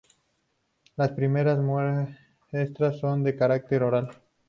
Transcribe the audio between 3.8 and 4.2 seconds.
oral.